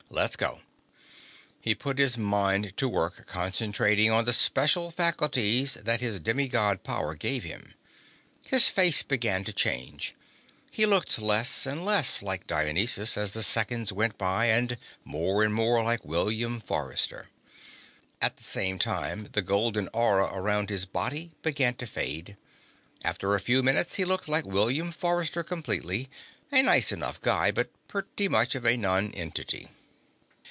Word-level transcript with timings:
"Let's 0.13 0.35
go." 0.35 0.59
He 1.61 1.73
put 1.73 1.97
his 1.97 2.17
mind 2.17 2.75
to 2.75 2.89
work 2.89 3.25
concentrating 3.27 4.11
on 4.11 4.25
the 4.25 4.33
special 4.33 4.91
faculties 4.91 5.75
that 5.75 6.01
his 6.01 6.19
demi 6.19 6.49
God 6.49 6.83
power 6.83 7.15
gave 7.15 7.45
him. 7.45 7.75
His 8.45 8.67
face 8.67 9.03
began 9.03 9.45
to 9.45 9.53
change. 9.53 10.13
He 10.69 10.85
looked 10.85 11.17
less 11.17 11.65
and 11.65 11.85
less 11.85 12.21
like 12.21 12.45
Dionysus 12.45 13.15
as 13.15 13.31
the 13.31 13.41
seconds 13.41 13.93
went 13.93 14.17
by, 14.17 14.47
and 14.47 14.77
more 15.05 15.43
and 15.45 15.53
more 15.53 15.81
like 15.81 16.03
William 16.03 16.59
Forrester. 16.59 17.29
At 18.21 18.35
the 18.35 18.43
same 18.43 18.77
time, 18.79 19.29
the 19.31 19.41
golden 19.41 19.87
aura 19.93 20.25
around 20.25 20.69
his 20.69 20.85
body 20.85 21.31
began 21.41 21.75
to 21.75 21.87
fade. 21.87 22.35
After 23.05 23.33
a 23.33 23.39
few 23.39 23.63
minutes 23.63 23.95
he 23.95 24.03
looked 24.03 24.27
like 24.27 24.45
William 24.45 24.91
Forrester 24.91 25.41
completely, 25.41 26.09
a 26.51 26.61
nice 26.61 26.91
enough 26.91 27.21
guy 27.21 27.49
but 27.49 27.69
pretty 27.87 28.27
much 28.27 28.55
of 28.55 28.65
a 28.65 28.75
nonentity. 28.75 29.69